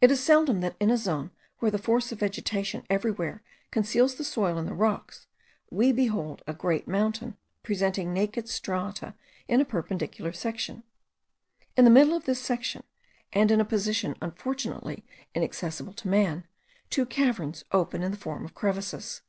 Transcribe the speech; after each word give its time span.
It 0.00 0.12
is 0.12 0.22
seldom 0.22 0.60
that 0.60 0.76
in 0.78 0.88
a 0.88 0.96
zone 0.96 1.32
where 1.58 1.72
the 1.72 1.78
force 1.78 2.12
of 2.12 2.20
vegetation 2.20 2.86
everywhere 2.88 3.42
conceals 3.72 4.14
the 4.14 4.22
soil 4.22 4.56
and 4.56 4.68
the 4.68 4.72
rocks, 4.72 5.26
we 5.68 5.90
behold 5.90 6.44
a 6.46 6.54
great 6.54 6.86
mountain 6.86 7.36
presenting 7.64 8.12
naked 8.12 8.48
strata 8.48 9.16
in 9.48 9.60
a 9.60 9.64
perpendicular 9.64 10.32
section. 10.32 10.84
In 11.76 11.84
the 11.84 11.90
middle 11.90 12.16
of 12.16 12.24
this 12.24 12.40
section, 12.40 12.84
and 13.32 13.50
in 13.50 13.60
a 13.60 13.64
position 13.64 14.14
unfortunately 14.22 15.04
inaccessible 15.34 15.94
to 15.94 16.06
man, 16.08 16.46
two 16.88 17.04
caverns 17.04 17.64
open 17.72 18.04
in 18.04 18.12
the 18.12 18.16
form 18.16 18.44
of 18.44 18.54
crevices. 18.54 19.22